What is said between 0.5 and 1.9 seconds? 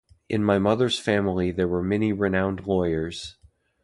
mother's family there were